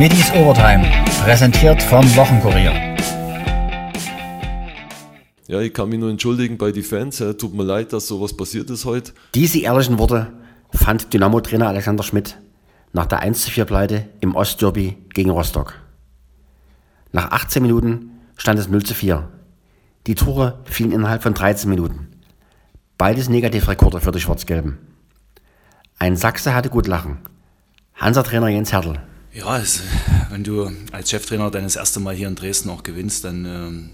[0.00, 0.90] Middies Overtime,
[1.22, 2.72] präsentiert vom Wochenkurier.
[5.46, 7.18] Ja, ich kann mich nur entschuldigen bei den Fans.
[7.18, 9.12] Tut mir leid, dass sowas passiert ist heute.
[9.34, 10.32] Diese ehrlichen Worte
[10.72, 12.38] fand Dynamo-Trainer Alexander Schmidt
[12.94, 15.74] nach der 1-4-Pleite im Ostderby gegen Rostock.
[17.12, 19.28] Nach 18 Minuten stand es 0 zu 4.
[20.06, 22.08] Die Tore fielen innerhalb von 13 Minuten.
[22.96, 24.78] Beides Negativrekorde für die Schwarz-Gelben.
[25.98, 27.18] Ein Sachse hatte gut lachen.
[27.96, 28.98] Hansa-Trainer Jens Hertel.
[29.32, 29.80] Ja, es,
[30.30, 33.90] wenn du als Cheftrainer dann das erste Mal hier in Dresden auch gewinnst, dann ähm,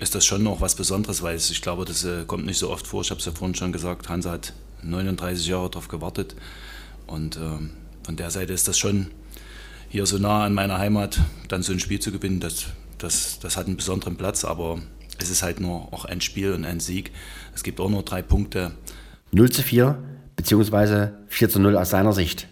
[0.00, 2.88] ist das schon noch was Besonderes, weil ich glaube, das äh, kommt nicht so oft
[2.88, 3.02] vor.
[3.02, 6.34] Ich habe es ja vorhin schon gesagt, Hansa hat 39 Jahre darauf gewartet.
[7.06, 7.70] Und ähm,
[8.02, 9.12] von der Seite ist das schon
[9.88, 12.66] hier so nah an meiner Heimat, dann so ein Spiel zu gewinnen, das,
[12.98, 14.80] das, das hat einen besonderen Platz, aber
[15.18, 17.12] es ist halt nur auch ein Spiel und ein Sieg.
[17.54, 18.72] Es gibt auch nur drei Punkte.
[19.30, 20.02] 0 zu 4
[20.34, 22.48] beziehungsweise 4 zu 0 aus seiner Sicht.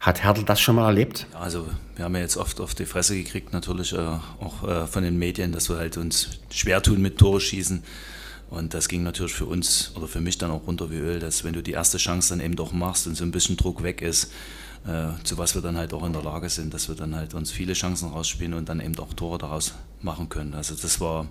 [0.00, 1.26] Hat Hertel das schon mal erlebt?
[1.34, 5.02] Also wir haben ja jetzt oft auf die Fresse gekriegt, natürlich äh, auch äh, von
[5.02, 7.82] den Medien, dass wir halt uns schwer tun mit Tore schießen.
[8.48, 11.42] Und das ging natürlich für uns oder für mich dann auch runter wie Öl, dass
[11.42, 14.00] wenn du die erste Chance dann eben doch machst und so ein bisschen Druck weg
[14.00, 14.32] ist,
[14.86, 17.34] äh, zu was wir dann halt auch in der Lage sind, dass wir dann halt
[17.34, 20.54] uns viele Chancen rausspielen und dann eben auch Tore daraus machen können.
[20.54, 21.26] Also das war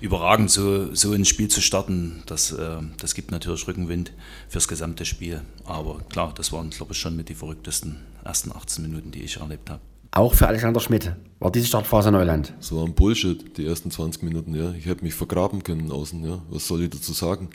[0.00, 2.22] überragend, so, so ins Spiel zu starten.
[2.26, 4.12] Das, äh, das gibt natürlich Rückenwind
[4.48, 5.42] fürs gesamte Spiel.
[5.64, 9.38] Aber klar, das waren, glaube ich, schon mit die verrücktesten ersten 18 Minuten, die ich
[9.38, 9.80] erlebt habe.
[10.10, 12.52] Auch für Alexander Schmidt war diese Startphase Neuland.
[12.60, 14.72] So ein Bullshit, die ersten 20 Minuten, ja.
[14.72, 16.40] Ich hätte mich vergraben können außen, ja.
[16.50, 17.50] Was soll ich dazu sagen?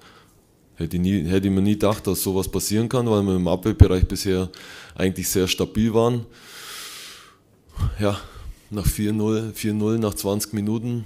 [0.75, 3.47] Hätte ich, nie, hätte ich mir nie gedacht, dass sowas passieren kann, weil wir im
[3.47, 4.49] Abwehrbereich bisher
[4.95, 6.25] eigentlich sehr stabil waren.
[7.97, 8.19] Ja,
[8.69, 11.05] nach 4-0, 4-0 nach 20 Minuten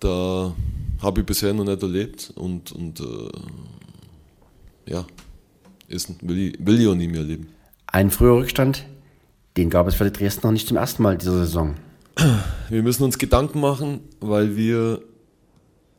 [0.00, 0.54] da
[1.00, 3.30] habe ich bisher noch nicht erlebt und, und äh,
[4.90, 5.06] ja,
[5.88, 7.48] ist, will, ich, will ich auch nie mehr erleben.
[7.86, 8.84] Ein früher Rückstand,
[9.56, 11.74] den gab es für die Dresdner nicht zum ersten Mal dieser Saison.
[12.68, 15.02] Wir müssen uns Gedanken machen, weil wir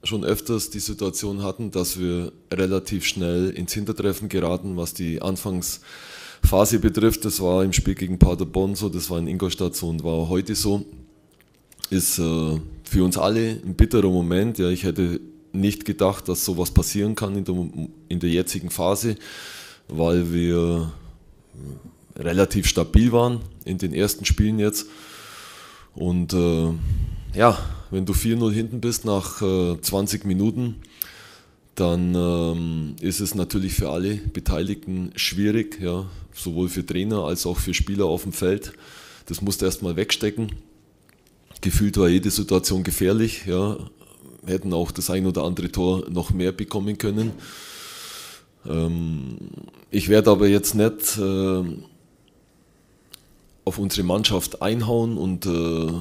[0.03, 6.79] schon öfters die Situation hatten, dass wir relativ schnell ins Hintertreffen geraten, was die Anfangsphase
[6.79, 7.25] betrifft.
[7.25, 10.55] Das war im Spiel gegen Paderborn so, das war in Ingolstadt so und war heute
[10.55, 10.85] so.
[11.91, 14.57] Ist äh, für uns alle ein bitterer Moment.
[14.57, 15.19] Ja, ich hätte
[15.51, 17.55] nicht gedacht, dass sowas passieren kann in der,
[18.07, 19.17] in der jetzigen Phase,
[19.89, 20.89] weil wir
[22.15, 24.87] relativ stabil waren in den ersten Spielen jetzt.
[25.93, 26.69] Und äh,
[27.37, 27.59] ja,
[27.89, 30.75] wenn du 4-0 hinten bist nach äh, 20 Minuten,
[31.75, 37.57] dann ähm, ist es natürlich für alle Beteiligten schwierig, ja, sowohl für Trainer als auch
[37.57, 38.71] für Spieler auf dem Feld.
[39.25, 40.53] Das musst du erstmal wegstecken
[41.61, 43.45] gefühlt war jede Situation gefährlich.
[43.45, 43.77] Ja.
[44.45, 47.31] Hätten auch das ein oder andere Tor noch mehr bekommen können.
[48.67, 49.37] Ähm,
[49.89, 51.63] ich werde aber jetzt nicht äh,
[53.65, 55.91] auf unsere Mannschaft einhauen und äh,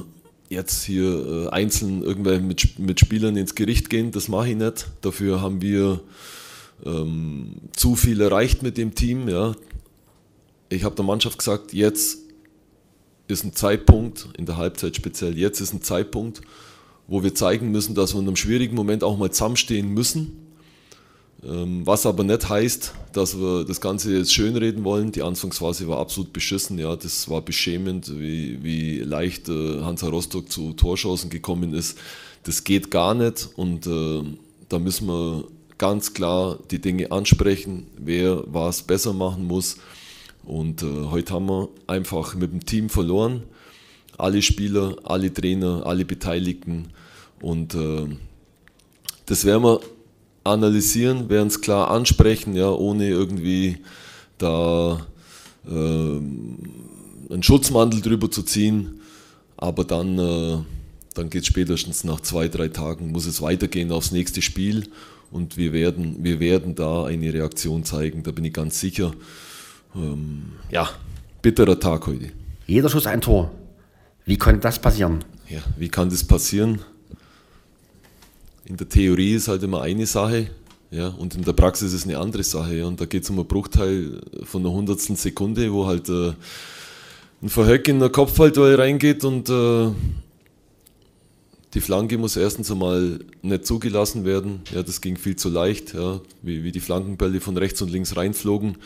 [0.49, 4.11] jetzt hier äh, einzeln irgendwelche mit, mit Spielern ins Gericht gehen.
[4.11, 4.87] Das mache ich nicht.
[5.01, 6.01] Dafür haben wir
[6.85, 9.29] ähm, zu viel erreicht mit dem Team.
[9.29, 9.53] Ja.
[10.69, 12.20] Ich habe der Mannschaft gesagt, jetzt
[13.31, 16.41] ist ein Zeitpunkt, in der Halbzeit speziell jetzt ist ein Zeitpunkt,
[17.07, 20.37] wo wir zeigen müssen, dass wir in einem schwierigen Moment auch mal zusammenstehen müssen.
[21.43, 25.11] Ähm, was aber nicht heißt, dass wir das Ganze jetzt schönreden wollen.
[25.11, 26.77] Die Anfangsphase war absolut beschissen.
[26.77, 31.97] Ja, das war beschämend, wie, wie leicht äh, Hansa Rostock zu Torschancen gekommen ist.
[32.43, 34.23] Das geht gar nicht und äh,
[34.69, 35.45] da müssen wir
[35.77, 39.77] ganz klar die Dinge ansprechen, wer was besser machen muss.
[40.43, 43.43] Und äh, heute haben wir einfach mit dem Team verloren.
[44.17, 46.87] Alle Spieler, alle Trainer, alle Beteiligten.
[47.41, 48.07] Und äh,
[49.25, 49.81] das werden wir
[50.43, 53.77] analysieren, werden es klar ansprechen, ja, ohne irgendwie
[54.37, 55.05] da
[55.67, 59.01] äh, einen Schutzmantel drüber zu ziehen.
[59.57, 60.57] Aber dann, äh,
[61.13, 64.87] dann geht es spätestens nach zwei, drei Tagen, muss es weitergehen aufs nächste Spiel.
[65.31, 69.13] Und wir werden, wir werden da eine Reaktion zeigen, da bin ich ganz sicher
[69.95, 70.89] ähm, ja,
[71.41, 72.31] bitterer Tag heute.
[72.67, 73.51] Jeder Schuss ein Tor.
[74.25, 75.23] Wie konnte das passieren?
[75.49, 76.79] Ja, wie kann das passieren?
[78.65, 80.47] In der Theorie ist halt immer eine Sache,
[80.91, 82.85] ja, und in der Praxis ist eine andere Sache.
[82.85, 86.33] Und da geht es um einen Bruchteil von einer hundertstel Sekunde, wo halt äh,
[87.41, 89.89] ein Verhöck in der Kopfhalter reingeht und äh,
[91.73, 94.61] die Flanke muss erstens einmal nicht zugelassen werden.
[94.73, 98.17] Ja, das ging viel zu leicht, ja, wie, wie die Flankenbälle von rechts und links
[98.17, 98.77] reinflogen.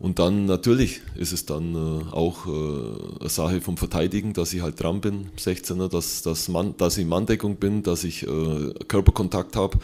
[0.00, 4.62] Und dann natürlich ist es dann äh, auch äh, eine Sache vom Verteidigen, dass ich
[4.62, 8.72] halt dran bin, 16er, dass, dass, man, dass ich in Manndeckung bin, dass ich äh,
[8.88, 9.78] Körperkontakt habe.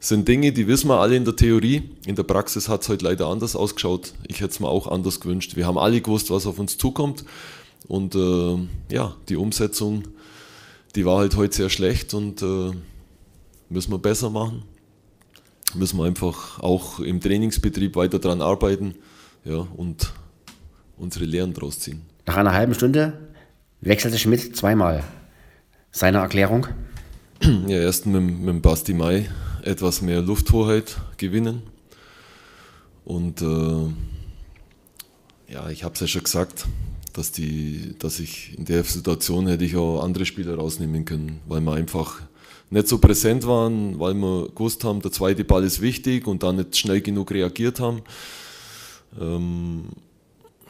[0.00, 1.82] Sind Dinge, die wissen wir alle in der Theorie.
[2.06, 4.14] In der Praxis hat es heute leider anders ausgeschaut.
[4.26, 5.54] Ich hätte es mir auch anders gewünscht.
[5.54, 7.24] Wir haben alle gewusst, was auf uns zukommt.
[7.88, 8.56] und äh,
[8.90, 10.04] ja, die Umsetzung,
[10.96, 12.70] die war halt heute sehr schlecht und äh,
[13.68, 14.62] müssen wir besser machen.
[15.74, 18.94] Müssen wir einfach auch im Trainingsbetrieb weiter daran arbeiten
[19.44, 20.12] ja, und
[20.96, 22.02] unsere Lehren draus ziehen.
[22.26, 23.18] Nach einer halben Stunde
[23.80, 25.02] wechselte Schmidt zweimal.
[25.90, 26.66] Seine Erklärung?
[27.66, 29.28] Ja, erst mit, mit Basti Mai
[29.62, 31.62] etwas mehr Lufthoheit gewinnen.
[33.04, 33.88] Und äh,
[35.52, 36.66] ja, ich habe es ja schon gesagt,
[37.12, 41.60] dass, die, dass ich in der Situation hätte ich auch andere Spieler rausnehmen können, weil
[41.60, 42.20] wir einfach
[42.70, 46.56] nicht so präsent waren, weil wir gewusst haben, der zweite Ball ist wichtig und dann
[46.56, 48.02] nicht schnell genug reagiert haben.
[49.20, 49.84] Ähm,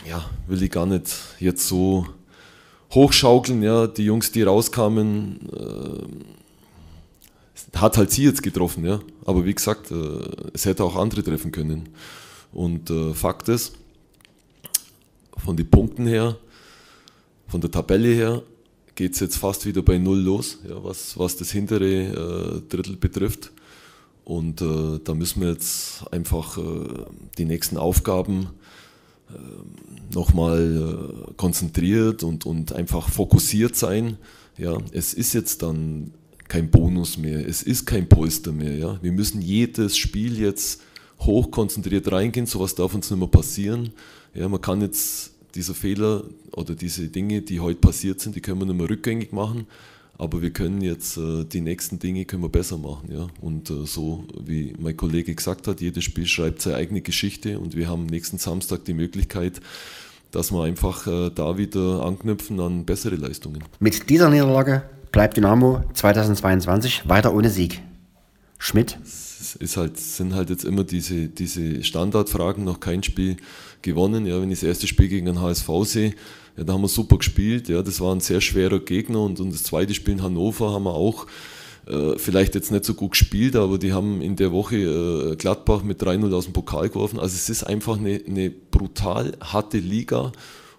[0.09, 2.07] ja, will ich gar nicht jetzt so
[2.93, 6.03] hochschaukeln, ja, die Jungs, die rauskamen, äh,
[7.79, 9.01] hat halt sie jetzt getroffen, ja.
[9.25, 9.95] Aber wie gesagt, äh,
[10.53, 11.89] es hätte auch andere treffen können.
[12.53, 13.75] Und äh, Fakt ist,
[15.39, 16.37] von den Punkten her,
[17.49, 18.43] von der Tabelle her,
[18.95, 22.97] geht es jetzt fast wieder bei Null los, ja, was, was das hintere äh, Drittel
[22.97, 23.51] betrifft.
[24.25, 26.63] Und äh, da müssen wir jetzt einfach äh,
[27.39, 28.51] die nächsten Aufgaben
[29.29, 34.17] äh, nochmal äh, konzentriert und, und einfach fokussiert sein.
[34.59, 36.13] Ja, es ist jetzt dann
[36.49, 38.77] kein Bonus mehr, es ist kein Polster mehr.
[38.77, 38.99] Ja.
[39.03, 40.83] Wir müssen jedes Spiel jetzt
[41.21, 43.93] hochkonzentriert reingehen, sowas darf uns nicht mehr passieren.
[44.35, 48.61] Ja, man kann jetzt diese Fehler oder diese Dinge, die heute passiert sind, die können
[48.61, 49.67] wir nicht mehr rückgängig machen,
[50.19, 53.11] aber wir können jetzt äh, die nächsten Dinge können wir besser machen.
[53.13, 53.27] Ja.
[53.41, 57.77] Und äh, so wie mein Kollege gesagt hat, jedes Spiel schreibt seine eigene Geschichte und
[57.77, 59.61] wir haben nächsten Samstag die Möglichkeit,
[60.31, 63.65] dass wir einfach äh, da wieder anknüpfen an bessere Leistungen.
[63.81, 64.83] Mit dieser Niederlage
[65.13, 67.83] bleibt Dynamo 2022 weiter ohne Sieg.
[68.59, 68.99] Schmidt?
[69.03, 73.37] Es ist halt, sind halt jetzt immer diese, diese Standardfragen, noch kein Spiel
[73.83, 74.25] gewonnen.
[74.25, 76.15] Ja, wenn ich das erste Spiel gegen den HSV sehe,
[76.57, 77.69] ja, da haben wir super gespielt.
[77.69, 80.85] Ja, das war ein sehr schwerer Gegner und, und das zweite Spiel in Hannover haben
[80.85, 81.27] wir auch
[81.87, 85.83] äh, vielleicht jetzt nicht so gut gespielt, aber die haben in der Woche äh, Gladbach
[85.83, 87.19] mit 3-0 aus dem Pokal geworfen.
[87.19, 90.33] Also es ist einfach eine, eine brutal harte Liga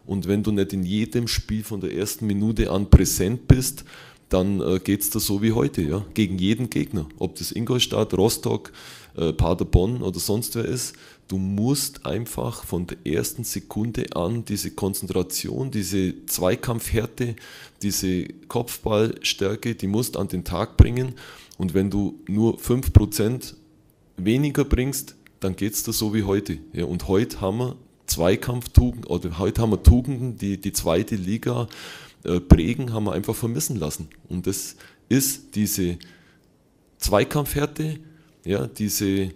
[0.06, 3.86] und wenn du nicht in jedem Spiel von der ersten Minute an präsent bist,
[4.30, 7.08] dann äh, geht es da so wie heute, ja, gegen jeden Gegner.
[7.20, 8.72] Ob das Ingolstadt, Rostock,
[9.16, 10.96] äh, Paderborn oder sonst wer ist.
[11.34, 17.36] Du musst einfach von der ersten Sekunde an diese Konzentration, diese Zweikampfhärte,
[17.82, 21.16] diese Kopfballstärke, die musst an den Tag bringen.
[21.58, 23.56] Und wenn du nur 5%
[24.16, 26.60] weniger bringst, dann geht es da so wie heute.
[26.72, 31.68] Ja, und heute haben wir Zweikampftugenden, oder heute haben wir Tugenden, die die zweite Liga
[32.26, 34.08] äh, prägen, haben wir einfach vermissen lassen.
[34.30, 34.76] Und das
[35.10, 35.98] ist diese
[37.00, 37.98] Zweikampfhärte,
[38.46, 39.32] ja, diese,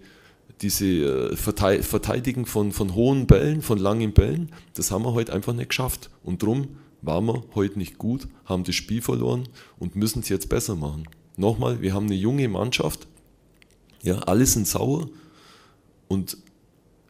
[0.61, 5.53] diese äh, Verteidigen von, von hohen Bällen, von langen Bällen, das haben wir heute einfach
[5.53, 6.09] nicht geschafft.
[6.23, 10.49] Und darum waren wir heute nicht gut, haben das Spiel verloren und müssen es jetzt
[10.49, 11.07] besser machen.
[11.35, 13.07] Nochmal, wir haben eine junge Mannschaft,
[14.01, 15.07] ja, alle sind sauer
[16.07, 16.37] und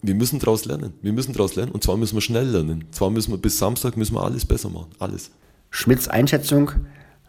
[0.01, 0.94] wir müssen daraus lernen.
[1.01, 2.85] Wir müssen daraus lernen und zwar müssen wir schnell lernen.
[2.91, 5.31] Zwar müssen wir bis Samstag müssen wir alles besser machen, alles.
[5.69, 6.71] Schmidts Einschätzung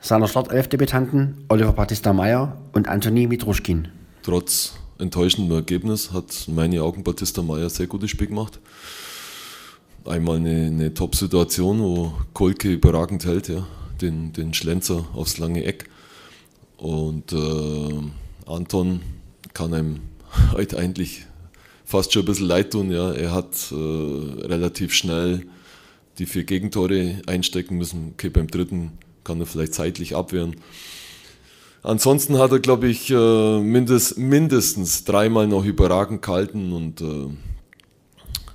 [0.01, 3.89] seiner Startelf-Debütanten Oliver Batista Meyer und Antoni Mitruschkin.
[4.23, 8.59] Trotz enttäuschendem Ergebnis hat in meinen Augen Batista Meyer sehr gutes Spiel gemacht.
[10.05, 13.67] Einmal eine, eine Top-Situation, wo Kolke überragend hält, ja,
[14.01, 15.89] den, den Schlenzer aufs lange Eck.
[16.77, 18.03] Und äh,
[18.47, 19.01] Anton
[19.55, 20.01] kann einem
[20.53, 21.27] heute eigentlich
[21.85, 22.91] fast schon ein bisschen leid tun.
[22.91, 23.13] Ja.
[23.13, 25.47] Er hat äh, relativ schnell
[26.19, 28.13] die vier Gegentore einstecken müssen.
[28.15, 28.93] Okay, beim dritten
[29.25, 30.57] kann er vielleicht zeitlich abwehren.
[31.83, 37.29] Ansonsten hat er, glaube ich, äh, mindest, mindestens dreimal noch überragend gehalten und äh,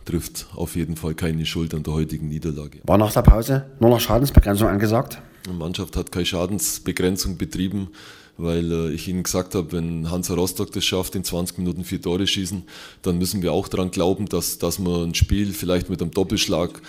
[0.05, 2.79] trifft auf jeden Fall keine Schuld an der heutigen Niederlage.
[2.83, 5.21] War nach der Pause nur noch Schadensbegrenzung angesagt?
[5.47, 7.89] Die Mannschaft hat keine Schadensbegrenzung betrieben,
[8.37, 12.01] weil äh, ich Ihnen gesagt habe, wenn Hansa Rostock das schafft, in 20 Minuten vier
[12.01, 12.63] Tore schießen,
[13.01, 16.81] dann müssen wir auch daran glauben, dass, dass man ein Spiel vielleicht mit einem Doppelschlag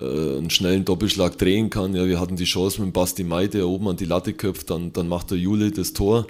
[0.00, 1.94] äh, einen schnellen Doppelschlag drehen kann.
[1.94, 4.92] Ja, wir hatten die Chance mit Basti Mai, der oben an die Latte köpft, dann,
[4.92, 6.26] dann macht der Jule das Tor.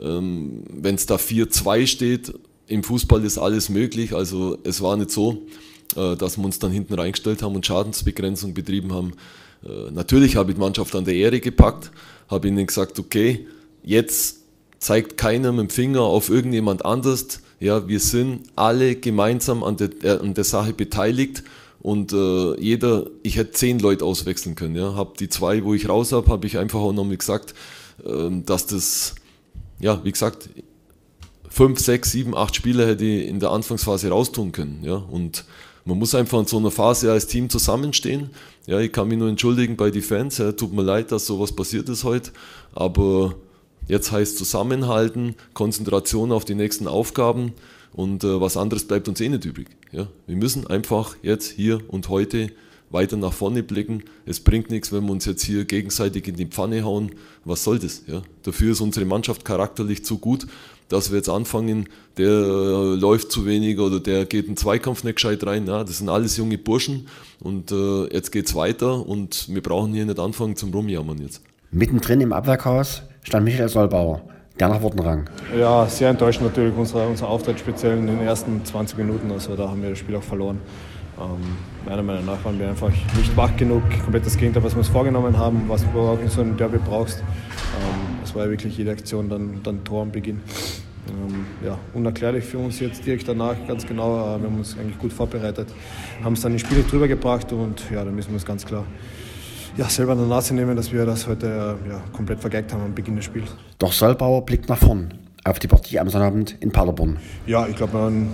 [0.00, 2.34] Ähm, Wenn es da 4-2 steht,
[2.66, 4.14] im Fußball ist alles möglich.
[4.14, 5.42] Also es war nicht so,
[5.96, 9.12] äh, dass wir uns dann hinten reingestellt haben und Schadensbegrenzung betrieben haben.
[9.64, 11.90] Äh, natürlich habe ich die Mannschaft an der Ehre gepackt,
[12.28, 13.46] habe ihnen gesagt, okay,
[13.82, 14.38] jetzt
[14.78, 17.40] zeigt keiner mit dem Finger auf irgendjemand anders.
[17.60, 21.42] Ja, wir sind alle gemeinsam an der, äh, an der Sache beteiligt
[21.80, 24.76] und äh, jeder, ich hätte zehn Leute auswechseln können.
[24.76, 24.94] Ja.
[24.94, 27.54] Hab die zwei, wo ich raus habe, habe ich einfach auch nochmal gesagt,
[28.04, 29.14] äh, dass das,
[29.78, 30.48] ja, wie gesagt,
[31.48, 34.80] fünf, sechs, sieben, acht Spieler hätte ich in der Anfangsphase raustun können.
[34.82, 34.96] Ja.
[34.96, 35.44] Und
[35.84, 38.30] man muss einfach in so einer Phase als Team zusammenstehen.
[38.66, 40.38] Ja, ich kann mich nur entschuldigen bei den Fans.
[40.38, 42.30] Ja, tut mir leid, dass sowas passiert ist heute.
[42.72, 43.34] Aber
[43.90, 47.52] jetzt heißt Zusammenhalten, Konzentration auf die nächsten Aufgaben
[47.92, 49.68] und äh, was anderes bleibt uns eh nicht übrig.
[49.92, 52.50] Ja, wir müssen einfach jetzt hier und heute
[52.90, 54.04] weiter nach vorne blicken.
[54.26, 57.12] Es bringt nichts, wenn wir uns jetzt hier gegenseitig in die Pfanne hauen.
[57.44, 58.02] Was soll das?
[58.06, 58.22] Ja?
[58.42, 60.46] Dafür ist unsere Mannschaft charakterlich zu gut,
[60.88, 65.16] dass wir jetzt anfangen, der äh, läuft zu wenig oder der geht in Zweikampf nicht
[65.16, 65.66] gescheit rein.
[65.66, 67.06] Ja, das sind alles junge Burschen
[67.40, 71.42] und äh, jetzt es weiter und wir brauchen hier nicht anfangen zum Rumjammern jetzt.
[71.70, 74.22] Mittendrin im Abwehrchaos stand Michael Solbauer,
[74.58, 75.28] der nach Wortenrang.
[75.58, 79.30] Ja, sehr enttäuschend natürlich unser, unser Auftritt, speziell in den ersten 20 Minuten.
[79.30, 80.60] Also da haben wir das Spiel auch verloren.
[81.20, 84.78] Ähm, meiner Meinung nach waren wir einfach nicht wach genug, komplett das Gegenteil, was wir
[84.78, 87.18] uns vorgenommen haben, was du auch in so einem Derby brauchst.
[87.18, 90.40] Ähm, es war ja wirklich jede Aktion dann, dann Tor am Beginn.
[91.08, 94.14] Ähm, ja, unerklärlich für uns jetzt direkt danach, ganz genau.
[94.16, 95.68] Äh, wir haben uns eigentlich gut vorbereitet,
[96.24, 98.84] haben es dann in Spiele drüber gebracht und ja, da müssen wir es ganz klar
[99.76, 102.82] ja, selber an der Nase nehmen, dass wir das heute äh, ja, komplett vergeigt haben
[102.82, 103.50] am Beginn des Spiels.
[103.78, 107.18] Doch Solbauer blickt nach vorn auf die Partie am Sonnabend in Paderborn.
[107.46, 108.28] Ja, ich glaube, man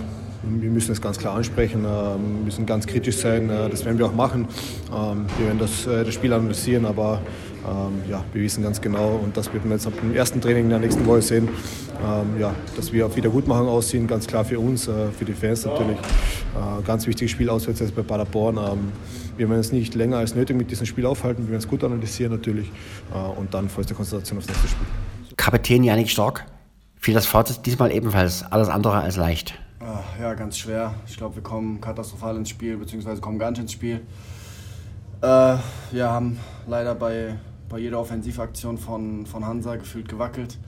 [0.49, 3.99] wir müssen es ganz klar ansprechen, wir ähm, müssen ganz kritisch sein, äh, das werden
[3.99, 4.47] wir auch machen.
[4.95, 7.21] Ähm, wir werden das, äh, das Spiel analysieren, aber
[7.67, 10.65] ähm, ja, wir wissen ganz genau, und das wird man jetzt ab dem ersten Training
[10.65, 11.49] in der nächsten Woche sehen,
[12.39, 15.97] ja, dass wir auf Wiedergutmachung aussehen, ganz klar für uns, für die Fans natürlich.
[16.87, 18.59] Ganz wichtiges Spiel auswärts jetzt bei Paderborn.
[19.37, 21.85] Wir werden es nicht länger als nötig mit diesem Spiel aufhalten, wir werden es gut
[21.85, 22.71] analysieren natürlich
[23.37, 24.87] und dann vollste Konzentration aufs nächste Spiel.
[25.37, 26.47] Kapitän Janik Stark
[26.97, 29.55] fiel das Fazit diesmal ebenfalls alles andere als leicht.
[29.81, 30.95] Ah, ja, ganz schwer.
[31.07, 34.01] Ich glaube, wir kommen katastrophal ins Spiel, beziehungsweise kommen gar nicht ins Spiel.
[35.21, 35.57] Äh,
[35.93, 37.37] wir haben leider bei,
[37.69, 40.59] bei jeder Offensivaktion von, von Hansa gefühlt gewackelt.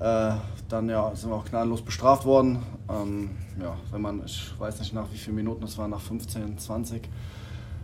[0.00, 0.32] Äh,
[0.68, 2.62] dann ja, sind wir auch gnadenlos bestraft worden.
[2.88, 6.58] Ähm, ja, wenn man, ich weiß nicht nach wie vielen Minuten, es war nach 15,
[6.58, 7.08] 20.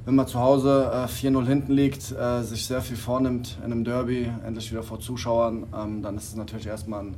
[0.04, 3.85] Wenn man zu Hause äh, 4-0 hinten liegt, äh, sich sehr viel vornimmt in einem
[3.85, 7.14] Derby, endlich wieder vor Zuschauern, ähm, dann ist es natürlich erstmal ein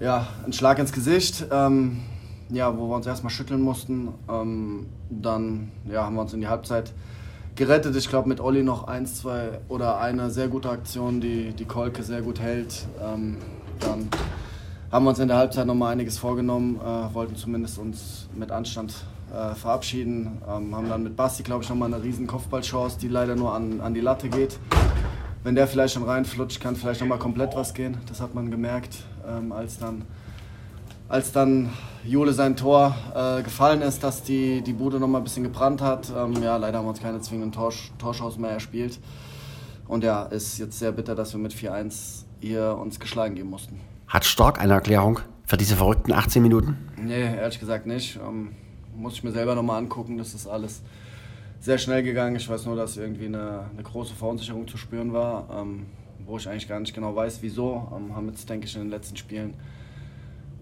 [0.00, 2.00] ja, ein Schlag ins Gesicht, ähm,
[2.50, 4.08] ja, wo wir uns erstmal schütteln mussten.
[4.28, 6.92] Ähm, dann ja, haben wir uns in die Halbzeit
[7.54, 7.94] gerettet.
[7.96, 12.02] Ich glaube, mit Olli noch eins, zwei oder eine sehr gute Aktion, die die Kolke
[12.02, 12.86] sehr gut hält.
[13.00, 13.38] Ähm,
[13.80, 14.08] dann
[14.90, 18.50] haben wir uns in der Halbzeit noch mal einiges vorgenommen, äh, wollten zumindest uns mit
[18.50, 18.94] Anstand
[19.34, 20.42] äh, verabschieden.
[20.48, 23.54] Ähm, haben dann mit Basti, glaube ich, noch mal eine riesen Kopfballchance, die leider nur
[23.54, 24.58] an, an die Latte geht.
[25.42, 27.98] Wenn der vielleicht schon reinflutscht, kann vielleicht noch mal komplett was gehen.
[28.06, 30.04] Das hat man gemerkt ähm, als dann
[31.08, 31.70] als dann
[32.04, 35.80] Jule sein Tor äh, gefallen ist, dass die, die Bude noch mal ein bisschen gebrannt
[35.82, 36.10] hat.
[36.16, 38.98] Ähm, ja, leider haben wir uns keine zwingenden Tor, Torschancen mehr erspielt.
[39.86, 43.80] Und ja, ist jetzt sehr bitter, dass wir mit 4-1 hier uns geschlagen geben mussten.
[44.08, 46.78] Hat Stark eine Erklärung für diese verrückten 18 Minuten?
[46.96, 48.16] Nee, ehrlich gesagt nicht.
[48.16, 48.52] Ähm,
[48.96, 50.18] muss ich mir selber noch mal angucken.
[50.18, 50.82] Das ist alles
[51.60, 52.36] sehr schnell gegangen.
[52.36, 55.48] Ich weiß nur, dass irgendwie eine, eine große Verunsicherung zu spüren war.
[55.50, 55.86] Ähm,
[56.26, 57.88] wo ich eigentlich gar nicht genau weiß, wieso.
[57.94, 59.54] Ähm, haben jetzt, denke ich, in den letzten Spielen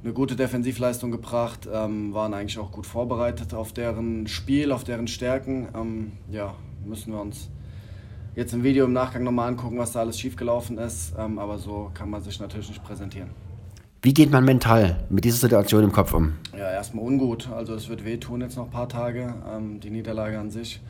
[0.03, 5.07] eine gute Defensivleistung gebracht, ähm, waren eigentlich auch gut vorbereitet auf deren Spiel, auf deren
[5.07, 5.69] Stärken.
[5.75, 7.49] Ähm, ja, müssen wir uns
[8.35, 11.15] jetzt im Video im Nachgang nochmal angucken, was da alles schiefgelaufen ist.
[11.17, 13.31] Ähm, aber so kann man sich natürlich nicht präsentieren.
[14.05, 16.33] Wie geht man mental mit dieser Situation im Kopf um?
[16.59, 17.49] Ja, erstmal ungut.
[17.49, 19.33] Also es wird wehtun jetzt noch ein paar Tage.
[19.49, 20.81] Ähm, die Niederlage an sich.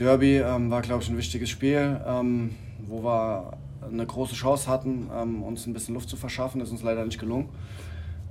[0.00, 2.54] Derby ähm, war, glaube ich, ein wichtiges Spiel, ähm,
[2.86, 3.52] wo wir
[3.86, 6.62] eine große Chance hatten, ähm, uns ein bisschen Luft zu verschaffen.
[6.62, 7.50] Ist uns leider nicht gelungen.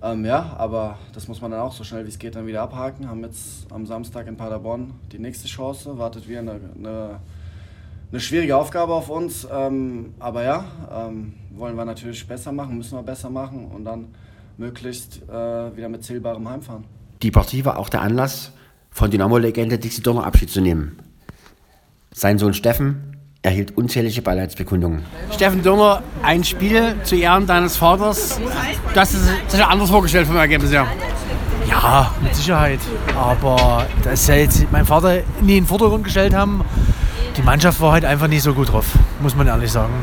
[0.01, 2.63] Ähm, ja, aber das muss man dann auch so schnell wie es geht dann wieder
[2.63, 3.07] abhaken.
[3.07, 5.99] Haben jetzt am Samstag in Paderborn die nächste Chance.
[5.99, 7.19] Wartet wieder eine, eine,
[8.11, 9.47] eine schwierige Aufgabe auf uns.
[9.53, 10.65] Ähm, aber ja,
[11.55, 14.07] wollen wir natürlich besser machen, müssen wir besser machen und dann
[14.57, 15.31] möglichst äh,
[15.75, 16.83] wieder mit zählbarem Heimfahren.
[17.21, 18.51] Die Partie war auch der Anlass,
[18.91, 20.99] von Dynamo-Legende Dixie Donner Abschied zu nehmen.
[22.11, 25.03] Sein Sohn Steffen erhielt unzählige Beileidsbekundungen.
[25.31, 28.39] Steffen Dürner, ein Spiel zu Ehren deines Vaters.
[28.93, 30.87] Das ist sich anders vorgestellt vom Ergebnis her.
[31.67, 32.79] Ja, mit Sicherheit.
[33.17, 36.63] Aber dass ja jetzt mein Vater nie in den Vordergrund gestellt haben,
[37.35, 38.85] die Mannschaft war halt einfach nicht so gut drauf,
[39.21, 39.93] muss man ehrlich sagen.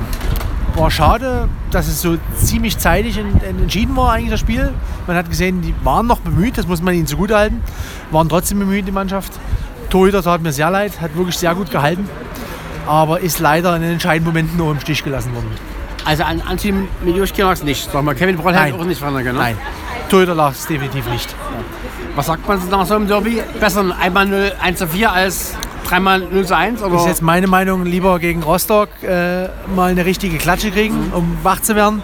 [0.81, 4.73] War schade, dass es so ziemlich zeitig entschieden war, eigentlich das Spiel.
[5.07, 7.61] Man hat gesehen, die waren noch bemüht, das muss man ihnen zugutehalten.
[8.11, 9.33] Waren trotzdem bemüht, die Mannschaft.
[9.91, 12.09] Torhüter tat mir sehr leid, hat wirklich sehr gut gehalten
[12.91, 15.51] aber ist leider in den entscheidenden Momenten nur im Stich gelassen worden.
[16.05, 18.15] Also an Anteam Miljuschki lag es nicht, sag mal.
[18.15, 19.41] Kevin Broll hat auch nicht verloren, genau?
[19.41, 19.57] Nein,
[20.09, 21.35] Torhüter lag es definitiv nicht.
[22.17, 23.43] Was sagt man nach so einem Derby?
[23.61, 26.83] Besser einmal 0, 1 zu 4 als dreimal 0 zu 1?
[26.83, 26.93] Oder?
[26.93, 31.13] Das ist jetzt meine Meinung, lieber gegen Rostock äh, mal eine richtige Klatsche kriegen, mhm.
[31.13, 32.03] um wach zu werden,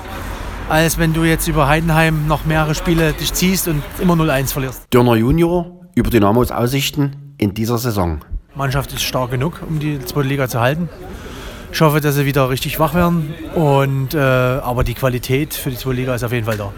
[0.69, 4.83] als wenn du jetzt über Heidenheim noch mehrere Spiele dich ziehst und immer 0-1 verlierst.
[4.91, 8.21] Dörner Junior über Dynamos Aussichten in dieser Saison.
[8.55, 10.89] Die Mannschaft ist stark genug, um die zweite Liga zu halten.
[11.73, 13.35] Ich hoffe, dass sie wieder richtig wach werden.
[13.55, 16.73] Und, äh, aber die Qualität für die zweite Liga ist auf jeden Fall da.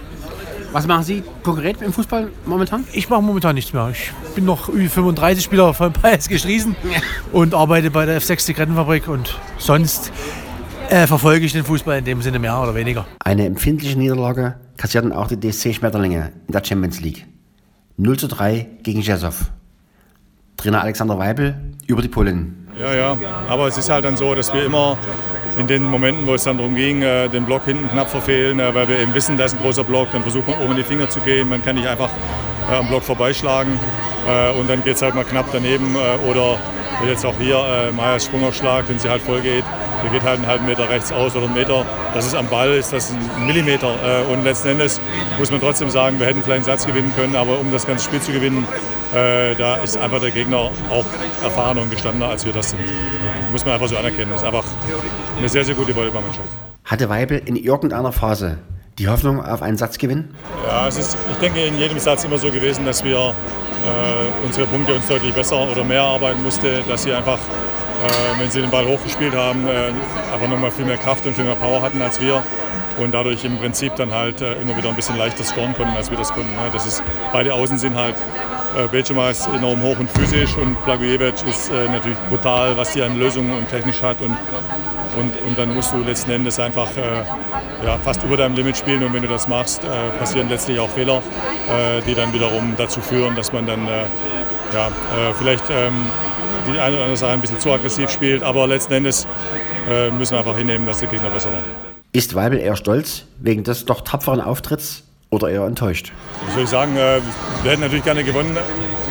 [0.71, 2.85] Was machen Sie konkret im Fußball momentan?
[2.93, 3.89] Ich mache momentan nichts mehr.
[3.91, 6.77] Ich bin noch Ü35-Spieler von PSG Striesen
[7.33, 10.13] und arbeite bei der F6 Zigarettenfabrik und sonst
[10.91, 13.07] äh, verfolge ich den Fußball in dem Sinne mehr oder weniger.
[13.25, 17.27] Eine empfindliche Niederlage kassierten auch die DSC Schmetterlinge in der Champions League.
[17.97, 19.35] 0 zu 3 gegen Jesow.
[20.59, 21.55] Trainer Alexander Weibel
[21.87, 22.69] über die Polen.
[22.79, 24.99] Ja, ja, aber es ist halt dann so, dass wir immer
[25.59, 28.75] in den Momenten, wo es dann darum ging, äh, den Block hinten knapp verfehlen, äh,
[28.75, 30.85] weil wir eben wissen, da ist ein großer Block, dann versucht man oben in die
[30.85, 32.11] Finger zu gehen, man kann nicht einfach
[32.71, 33.79] äh, am Block vorbeischlagen
[34.61, 35.97] und dann geht es halt mal knapp daneben
[36.29, 36.59] oder
[37.09, 39.65] jetzt auch hier Meyers Sprungaufschlag, wenn sie halt voll geht,
[40.03, 41.85] der geht halt einen halben Meter rechts aus oder einen Meter.
[42.15, 43.95] Das ist am Ball, ist das ein Millimeter.
[44.31, 45.01] Und letzten Endes
[45.39, 48.05] muss man trotzdem sagen, wir hätten vielleicht einen Satz gewinnen können, aber um das ganze
[48.05, 48.67] Spiel zu gewinnen,
[49.13, 51.05] da ist einfach der Gegner auch
[51.43, 52.81] erfahrener und gestandener, als wir das sind.
[53.53, 54.31] Muss man einfach so anerkennen.
[54.33, 54.65] Das ist einfach
[55.37, 56.49] eine sehr, sehr gute Volleyballmannschaft.
[56.85, 58.59] Hatte Weibel in irgendeiner Phase
[58.99, 60.31] die Hoffnung auf einen Satzgewinn?
[60.67, 64.67] Ja, es ist, ich denke, in jedem Satz immer so gewesen, dass wir äh, unsere
[64.67, 67.39] Punkte uns deutlich besser oder mehr arbeiten mussten, dass sie einfach,
[68.05, 69.93] äh, wenn sie den Ball hochgespielt haben, äh,
[70.33, 72.43] einfach nochmal viel mehr Kraft und viel mehr Power hatten als wir
[72.99, 76.11] und dadurch im Prinzip dann halt äh, immer wieder ein bisschen leichter scoren konnten, als
[76.11, 76.53] wir das konnten.
[76.53, 76.71] Ne?
[76.73, 77.03] Das ist,
[77.33, 78.17] beide Außen sind halt
[78.77, 83.03] äh, Becema ist enorm hoch und physisch und Blagojevic ist äh, natürlich brutal, was die
[83.03, 84.21] an Lösungen und technisch hat.
[84.21, 84.37] Und,
[85.17, 89.03] und, und dann musst du letzten Endes einfach äh, ja, fast über deinem Limit spielen.
[89.05, 93.01] Und wenn du das machst, äh, passieren letztlich auch Fehler, äh, die dann wiederum dazu
[93.01, 94.05] führen, dass man dann äh,
[94.75, 94.91] ja,
[95.39, 96.11] vielleicht ähm,
[96.73, 98.43] die eine oder andere Sache ein bisschen zu aggressiv spielt.
[98.43, 99.27] Aber letzten Endes
[100.13, 101.65] müssen wir einfach hinnehmen, dass der Gegner besser macht.
[102.13, 106.13] Ist Weibel eher stolz wegen des doch tapferen Auftritts oder eher enttäuscht?
[106.47, 106.97] Was soll ich sagen?
[106.97, 107.21] Äh,
[107.63, 108.57] wir hätten natürlich gerne gewonnen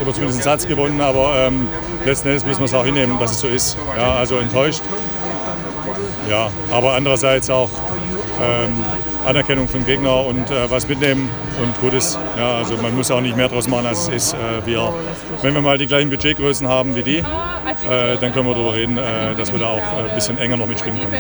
[0.02, 1.68] oder zumindest einen Satz gewonnen, aber ähm,
[2.06, 3.78] letzten Endes müssen wir es auch hinnehmen, dass es so ist.
[3.96, 4.82] Ja, also enttäuscht.
[6.28, 7.70] Ja, aber andererseits auch
[8.42, 8.84] ähm,
[9.26, 11.30] Anerkennung vom Gegner und äh, was mitnehmen
[11.62, 12.18] und Gutes.
[12.38, 14.34] Ja, also man muss auch nicht mehr draus machen, als es ist.
[14.34, 14.94] Äh, wir,
[15.42, 17.24] wenn wir mal die gleichen Budgetgrößen haben wie die, äh,
[18.20, 20.68] dann können wir darüber reden, äh, dass wir da auch äh, ein bisschen enger noch
[20.68, 21.14] mitspielen können.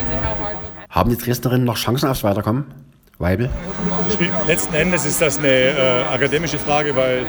[0.89, 2.65] Haben die Dresdnerinnen noch Chancen aufs Weiterkommen?
[3.19, 3.49] Weibel?
[4.45, 7.25] Letzten Endes ist das eine äh, akademische Frage, weil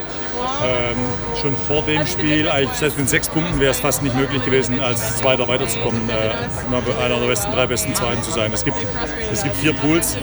[0.65, 0.97] ähm,
[1.41, 4.81] schon vor dem Spiel, eigentlich selbst mit sechs Punkten wäre es fast nicht möglich gewesen,
[4.81, 8.53] als Zweiter weiterzukommen, äh, einer der besten, drei besten Zweiten zu sein.
[8.53, 8.77] Es gibt,
[9.33, 10.17] es gibt vier Pools,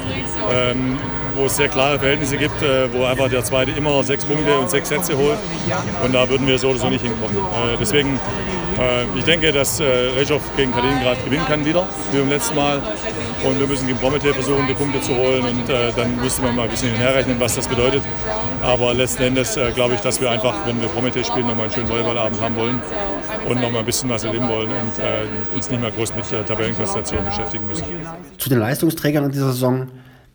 [0.52, 0.98] ähm,
[1.36, 4.70] wo es sehr klare Verhältnisse gibt, äh, wo einfach der Zweite immer sechs Punkte und
[4.70, 5.38] sechs Sätze holt.
[6.04, 7.38] Und da würden wir so oder so nicht hinkommen.
[7.38, 8.20] Äh, deswegen
[8.80, 12.82] äh, ich denke, dass äh, Rezhov gegen Kaliningrad gewinnen kann wieder, wie beim letzten Mal.
[13.46, 15.44] Und wir müssen gegen Promethe versuchen, die Punkte zu holen.
[15.44, 18.02] Und äh, dann müsste man mal ein bisschen hinherrechnen, was das bedeutet.
[18.64, 21.74] Aber letzten Endes äh, glaube ich, dass wir einfach, wenn wir Promethe spielen, nochmal einen
[21.74, 22.82] schönen Volleyballabend haben wollen
[23.48, 26.44] und nochmal ein bisschen was erleben wollen und äh, uns nicht mehr groß mit äh,
[26.44, 27.86] Tabellenkonstellationen beschäftigen müssen.
[28.38, 29.90] Zu den Leistungsträgern in dieser Saison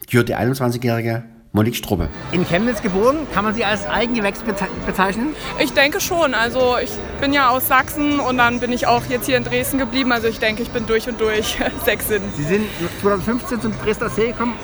[0.09, 2.09] gehört die 21-jährige Monique Strubbe.
[2.31, 4.41] In Chemnitz geboren, kann man sie als Eigengewächs
[4.87, 5.35] bezeichnen?
[5.59, 6.33] Ich denke schon.
[6.33, 9.79] Also ich bin ja aus Sachsen und dann bin ich auch jetzt hier in Dresden
[9.79, 10.13] geblieben.
[10.13, 12.23] Also ich denke, ich bin durch und durch Sächsin.
[12.37, 12.67] Sie sind
[13.01, 14.55] 2015 zum Dresdner See gekommen,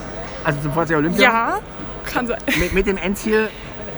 [0.44, 1.22] also zum VC Olympia?
[1.22, 1.58] Ja,
[2.04, 2.38] kann sein.
[2.60, 3.48] Mit, mit dem Endziel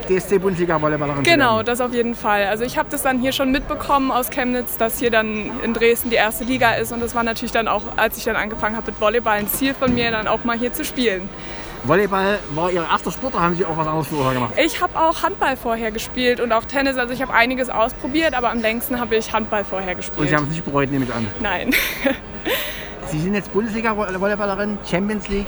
[0.09, 2.47] DSC Bundesliga Volleyballerin Genau, das auf jeden Fall.
[2.47, 6.09] Also ich habe das dann hier schon mitbekommen aus Chemnitz, dass hier dann in Dresden
[6.09, 8.91] die erste Liga ist und das war natürlich dann auch, als ich dann angefangen habe
[8.91, 11.29] mit Volleyball, ein Ziel von mir, dann auch mal hier zu spielen.
[11.85, 14.55] Volleyball war Ihr erster Sport oder haben Sie auch was anderes vorher gemacht?
[14.63, 16.97] Ich habe auch Handball vorher gespielt und auch Tennis.
[16.97, 20.19] Also ich habe einiges ausprobiert, aber am längsten habe ich Handball vorher gespielt.
[20.19, 21.27] Und Sie haben es nicht bereut, nehme ich an?
[21.41, 21.75] Nein.
[23.07, 25.47] Sie sind jetzt Bundesliga-Volleyballerin, Champions League.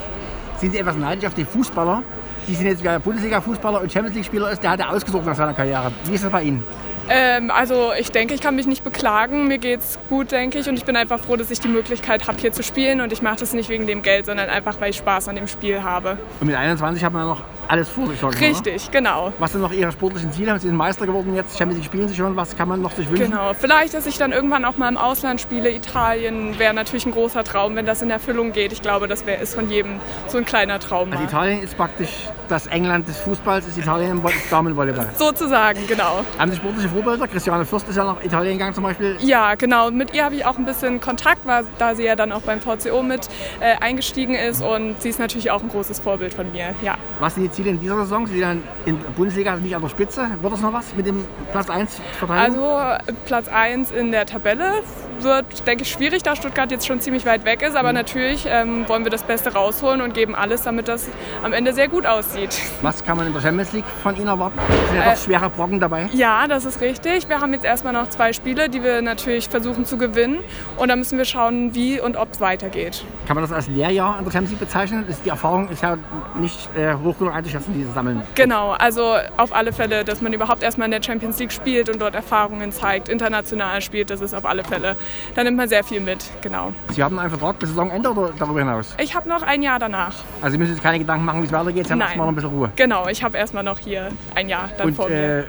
[0.59, 2.03] Sind Sie etwas neidisch auf die Fußballer?
[2.49, 5.93] Die sind jetzt Bundesliga-Fußballer und Champions League-Spieler ist, der hat er ausgesucht nach seiner Karriere.
[6.05, 6.65] Wie ist das bei Ihnen?
[7.13, 9.49] Ähm, also ich denke, ich kann mich nicht beklagen.
[9.49, 10.69] Mir geht es gut, denke ich.
[10.69, 13.01] Und ich bin einfach froh, dass ich die Möglichkeit habe, hier zu spielen.
[13.01, 15.49] Und ich mache das nicht wegen dem Geld, sondern einfach, weil ich Spaß an dem
[15.49, 16.19] Spiel habe.
[16.39, 18.23] Und mit 21 hat man noch alles vor sich.
[18.41, 18.93] Richtig, oder?
[18.93, 19.33] genau.
[19.41, 20.57] Was sind noch Ihre sportlichen Ziele?
[20.61, 22.37] Sie sind Meister geworden jetzt, Champions League spielen Sie schon.
[22.37, 23.31] Was kann man noch sich wünschen?
[23.31, 25.73] Genau, vielleicht, dass ich dann irgendwann auch mal im Ausland spiele.
[25.73, 28.73] Italien wäre natürlich ein großer Traum, wenn das in Erfüllung geht.
[28.73, 31.13] Ich glaube, das wär, ist von jedem so ein kleiner Traum.
[31.13, 35.09] Also Italien ist praktisch das England des Fußballs, ist Italien im Damenvolleyball.
[35.17, 36.25] Sozusagen, genau.
[36.39, 37.29] Haben Sie sportliche Vorbilder?
[37.29, 39.17] Christiane Fürst ist ja nach Italien gegangen zum Beispiel.
[39.21, 39.91] Ja, genau.
[39.91, 42.61] Mit ihr habe ich auch ein bisschen Kontakt, weil, da sie ja dann auch beim
[42.61, 43.29] VCO mit
[43.61, 46.97] äh, eingestiegen ist und sie ist natürlich auch ein großes Vorbild von mir, ja.
[47.21, 48.27] Was sind die Ziele in dieser Saison?
[48.27, 50.27] Sie sind dann in der Bundesliga nicht an der Spitze.
[50.41, 52.65] Wird das noch was mit dem Platz 1 Verteidigung?
[52.67, 54.73] Also Platz 1 in der Tabelle
[55.21, 57.77] wird, denke ich, schwierig, da Stuttgart jetzt schon ziemlich weit weg ist.
[57.77, 61.09] Aber natürlich ähm, wollen wir das Beste rausholen und geben alles, damit das
[61.45, 62.59] am Ende sehr gut aussieht.
[62.83, 64.59] Was kann man in der Champions League von Ihnen erwarten?
[64.89, 66.09] Sind ja Äh, doch schwere Brocken dabei.
[66.15, 67.29] Ja, das ist richtig.
[67.29, 70.39] Wir haben jetzt erstmal noch zwei Spiele, die wir natürlich versuchen zu gewinnen.
[70.79, 73.05] Und dann müssen wir schauen, wie und ob es weitergeht.
[73.27, 75.07] Kann man das als Lehrjahr in der Champions League bezeichnen?
[75.07, 75.99] Ist, die Erfahrung ist ja
[76.35, 78.23] nicht äh, hoch genug einzuschätzen, diese Sammeln.
[78.35, 82.01] Genau, also auf alle Fälle, dass man überhaupt erstmal in der Champions League spielt und
[82.01, 84.97] dort Erfahrungen zeigt, international spielt, das ist auf alle Fälle.
[85.35, 86.73] Da nimmt man sehr viel mit, genau.
[86.93, 88.95] Sie haben einen Vertrag bis Saisonende oder darüber hinaus?
[88.99, 90.15] Ich habe noch ein Jahr danach.
[90.41, 91.87] Also Sie müssen sich keine Gedanken machen, wie es weitergeht.
[91.87, 92.09] Sie haben Nein.
[92.09, 92.71] erstmal noch ein bisschen Ruhe.
[92.77, 95.41] Genau, ich habe erstmal noch hier ein Jahr dann Und vor mir.
[95.41, 95.45] äh,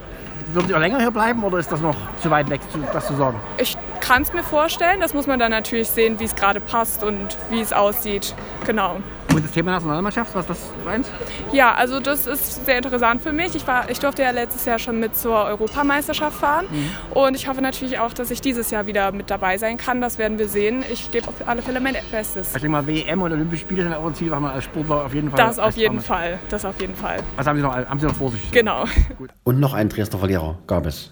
[0.53, 3.15] würden Sie auch länger hier bleiben oder ist das noch zu weit weg, das zu
[3.15, 3.39] sagen?
[3.57, 7.03] Ich kann es mir vorstellen, das muss man dann natürlich sehen, wie es gerade passt
[7.03, 8.35] und wie es aussieht.
[8.65, 8.97] Genau.
[9.33, 11.07] Und das Thema Nationalmannschaft, was ist das für eins?
[11.53, 13.55] Ja, also das ist sehr interessant für mich.
[13.55, 16.65] Ich, war, ich durfte ja letztes Jahr schon mit zur Europameisterschaft fahren
[17.11, 20.01] und ich hoffe natürlich auch, dass ich dieses Jahr wieder mit dabei sein kann.
[20.01, 20.83] Das werden wir sehen.
[20.91, 22.47] Ich gebe auf alle Fälle mein Bestes.
[22.47, 25.05] Ich denke mal, WM und Olympische Spiele sind auch ein Ziel, was man als Sportler
[25.05, 25.37] auf jeden Fall.
[25.37, 26.39] Das auf jeden Fall.
[26.49, 27.19] Das auf jeden Fall.
[27.37, 28.51] Was haben Sie noch, haben Sie noch vor sich?
[28.51, 28.85] Genau.
[29.43, 31.11] Und noch einen Dresdner Verlierer gab es.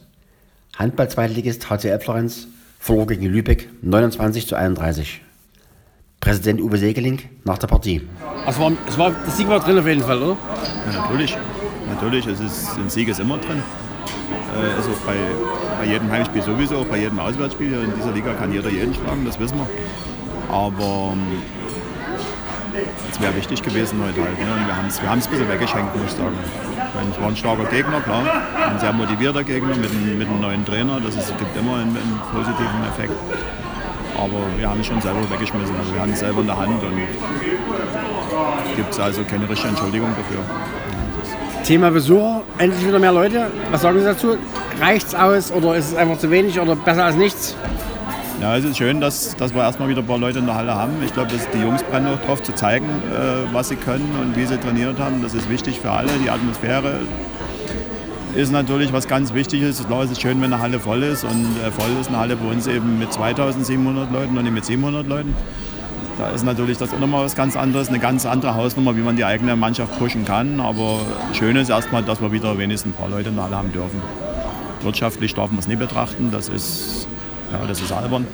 [0.78, 2.48] Handball-Zweitligist HCL Florenz
[2.80, 5.22] verlor gegen Lübeck 29 zu 31.
[6.20, 8.02] Präsident Uwe Segeling nach der Partie.
[8.46, 10.38] Es war, es war, das Sieg war drin auf jeden Fall, oder?
[10.92, 11.38] Ja, natürlich.
[11.94, 13.64] Natürlich, es ist, ein Sieg ist immer drin.
[14.56, 15.16] Äh, also bei,
[15.80, 19.40] bei jedem Heimspiel sowieso, bei jedem Auswärtsspiel in dieser Liga kann jeder jeden schlagen, das
[19.40, 20.54] wissen wir.
[20.54, 21.42] Aber ähm,
[23.12, 24.38] es wäre wichtig gewesen heute halt.
[24.40, 24.46] Ne?
[24.60, 26.36] Und wir haben es wir haben's ein bisschen weggeschenkt, muss ich sagen.
[26.44, 28.24] Ich meine, es war ein starker Gegner, klar.
[28.70, 31.00] Ein sehr motivierter Gegner mit, einem- mit einem neuen Trainer.
[31.00, 33.14] Das ist, gibt immer einen, einen positiven Effekt.
[34.20, 35.76] Aber wir haben es schon selber weggeschmissen.
[35.80, 36.98] Also wir haben es selber in der Hand und
[38.76, 40.44] gibt es also keine richtige Entschuldigung dafür.
[41.64, 43.48] Thema Besucher, endlich wieder mehr Leute.
[43.72, 44.38] Was sagen Sie dazu?
[44.82, 47.56] Reicht's aus oder ist es einfach zu wenig oder besser als nichts?
[48.42, 50.74] Ja, es ist schön, dass, dass wir erstmal wieder ein paar Leute in der Halle
[50.74, 50.94] haben.
[51.06, 54.38] Ich glaube, dass die Jungs brennen auch drauf zu zeigen, äh, was sie können und
[54.38, 55.22] wie sie trainiert haben.
[55.22, 56.10] Das ist wichtig für alle.
[56.24, 57.02] Die Atmosphäre
[58.40, 59.86] ist natürlich was ganz Wichtiges.
[59.86, 61.24] Klar, es ist schön, wenn eine Halle voll ist.
[61.24, 64.66] Und äh, voll ist eine Halle bei uns eben mit 2700 Leuten und nicht mit
[64.66, 65.36] 700 Leuten.
[66.18, 69.16] Da ist natürlich das auch nochmal was ganz anderes, eine ganz andere Hausnummer, wie man
[69.16, 70.60] die eigene Mannschaft pushen kann.
[70.60, 71.00] Aber
[71.34, 74.02] schön ist erstmal, dass wir wieder wenigstens ein paar Leute in der Halle haben dürfen.
[74.82, 77.08] Wirtschaftlich darf man es nie betrachten, das ist,
[77.52, 78.26] ja, das ist albern.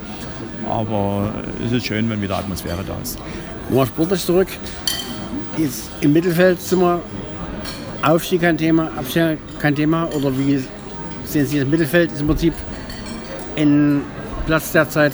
[0.70, 1.32] Aber
[1.64, 3.20] es ist schön, wenn wieder Atmosphäre da ist.
[3.70, 4.48] Nur sportlich zurück.
[5.58, 7.02] Jetzt Im Mittelfeld sind wir
[8.06, 10.08] Aufstieg kein Thema, Abstieg kein Thema.
[10.14, 10.64] Oder wie
[11.26, 12.12] sehen Sie das Mittelfeld?
[12.12, 12.54] Ist im Prinzip
[13.58, 14.02] ein
[14.46, 15.14] Platz derzeit.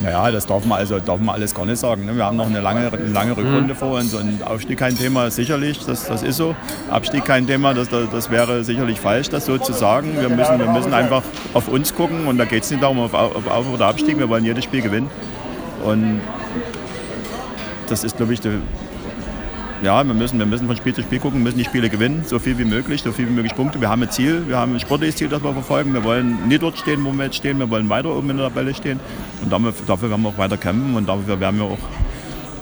[0.00, 2.04] Naja, das darf man, also, darf man alles gar nicht sagen.
[2.04, 2.14] Ne?
[2.14, 5.84] Wir haben noch eine lange, eine lange Rückrunde vor uns und Aufstieg kein Thema, sicherlich,
[5.84, 6.54] das, das ist so.
[6.88, 10.14] Abstieg kein Thema, das, das, das wäre sicherlich falsch, das so zu sagen.
[10.20, 11.22] Wir müssen, wir müssen einfach
[11.54, 14.28] auf uns gucken und da geht es nicht darum, auf, auf Auf- oder Abstieg, wir
[14.28, 15.10] wollen jedes Spiel gewinnen.
[15.84, 16.20] Und
[17.88, 18.50] das ist, glaube ich, die,
[19.82, 22.38] ja, wir müssen, wir müssen von Spiel zu Spiel gucken, müssen die Spiele gewinnen, so
[22.38, 23.80] viel wie möglich, so viel wie möglich Punkte.
[23.80, 25.94] Wir haben ein Ziel, wir haben ein sportliches Ziel, das wir verfolgen.
[25.94, 28.48] Wir wollen nicht dort stehen, wo wir jetzt stehen, wir wollen weiter oben in der
[28.48, 28.98] Tabelle stehen.
[29.42, 31.78] Und damit, dafür werden wir auch weiter kämpfen und dafür werden wir auch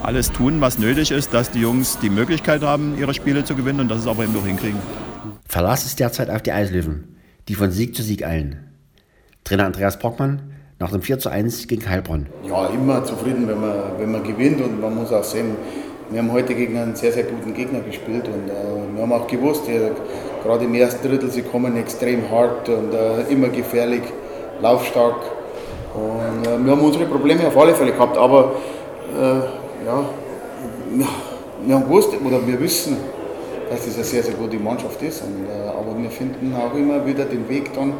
[0.03, 3.81] alles tun, was nötig ist, dass die Jungs die Möglichkeit haben, ihre Spiele zu gewinnen
[3.81, 4.79] und das es aber eben auch hinkriegen.
[5.49, 7.17] Verlass ist derzeit auf die Eislöwen,
[7.49, 8.59] die von Sieg zu Sieg eilen.
[9.45, 10.43] Trainer Andreas Brockmann
[10.79, 12.27] nach dem 4 zu 1 gegen Heilbronn.
[12.47, 15.57] Ja, immer zufrieden, wenn man, wenn man gewinnt und man muss auch sehen,
[16.11, 19.27] wir haben heute gegen einen sehr, sehr guten Gegner gespielt und äh, wir haben auch
[19.27, 19.91] gewusst, ja,
[20.43, 24.03] gerade im ersten Drittel, sie kommen extrem hart und äh, immer gefährlich,
[24.61, 25.17] laufstark
[25.95, 28.53] und äh, wir haben unsere Probleme auf alle Fälle gehabt, aber
[29.15, 30.05] äh, ja,
[31.65, 32.97] wir haben gewusst oder wir wissen,
[33.69, 37.05] dass das eine sehr, sehr gute Mannschaft ist, und, äh, aber wir finden auch immer
[37.05, 37.95] wieder den Weg dann,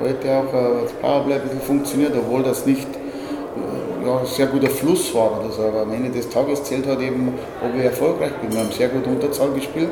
[0.00, 4.70] heute auch äh, das Powerplay ein bisschen funktioniert, obwohl das nicht äh, ja, sehr guter
[4.70, 5.62] Fluss war so.
[5.62, 7.34] Aber am Ende des Tages zählt halt eben,
[7.64, 8.52] ob wir erfolgreich sind.
[8.54, 9.90] Wir haben sehr gut Unterzahl gespielt.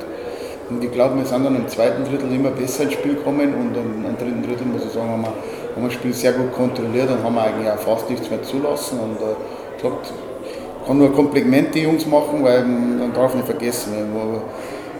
[0.71, 3.75] Und ich glaube, wir sind dann im zweiten Drittel immer besser ins Spiel gekommen und
[3.77, 7.11] im, dritten Drittel, muss ich sagen, haben wir, haben wir das Spiel sehr gut kontrolliert
[7.11, 9.01] und haben eigentlich auch fast nichts mehr zulassen.
[9.01, 9.33] Und äh,
[9.77, 13.47] ich glaube, ich kann nur ein Kompliment die Jungs machen, weil ähm, man darf nicht
[13.47, 14.43] vergessen, wir-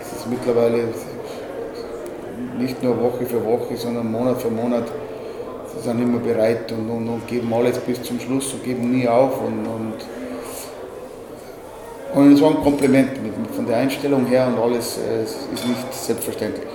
[0.01, 0.85] es ist mittlerweile
[2.59, 4.85] nicht nur Woche für Woche, sondern Monat für Monat.
[5.83, 9.41] Sind immer bereit und, und, und geben alles bis zum Schluss und geben nie auf.
[9.41, 9.95] Und, und,
[12.15, 14.99] und es ein Kompliment mit, mit, von der Einstellung her und alles.
[14.99, 16.68] äh, Es ist nicht selbstverständlich.